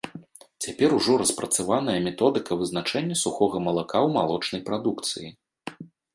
Цяпер 0.65 0.95
ужо 0.99 1.17
распрацаваная 1.21 1.95
методыка 2.07 2.51
вызначэння 2.63 3.15
сухога 3.25 3.57
малака 3.67 3.99
ў 4.09 4.13
малочнай 4.19 4.61
прадукцыі. 4.73 5.29